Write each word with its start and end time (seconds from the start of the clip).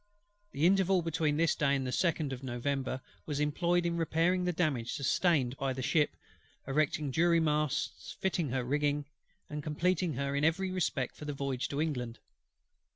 The 0.51 0.65
interval 0.65 1.03
between 1.03 1.37
this 1.37 1.53
day 1.53 1.75
and 1.75 1.85
the 1.85 1.91
2nd 1.91 2.31
of 2.33 2.41
November 2.41 3.01
was 3.27 3.39
employed 3.39 3.85
in 3.85 3.97
repairing 3.97 4.45
the 4.45 4.51
damage 4.51 4.93
sustained 4.93 5.55
by 5.57 5.73
the 5.73 5.83
ship, 5.83 6.15
erecting 6.67 7.11
jury 7.11 7.39
masts, 7.39 8.17
fitting 8.19 8.49
her 8.49 8.63
rigging, 8.63 9.05
and 9.47 9.61
completing 9.61 10.13
her 10.13 10.35
in 10.35 10.43
every 10.43 10.71
respect 10.71 11.15
for 11.15 11.25
the 11.25 11.33
voyage 11.33 11.67
to 11.67 11.79
England. 11.79 12.17